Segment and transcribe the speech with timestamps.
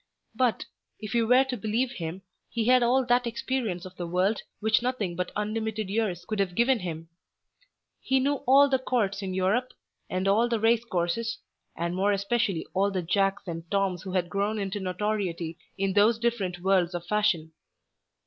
[0.33, 0.65] But,
[0.99, 4.81] if you were to believe him, he had all that experience of the world which
[4.81, 7.09] nothing but unlimited years could have given him.
[8.01, 9.73] He knew all the Courts in Europe,
[10.09, 11.37] and all the race courses,
[11.75, 16.17] and more especially all the Jacks and Toms who had grown into notoriety in those
[16.17, 17.51] different worlds of fashion.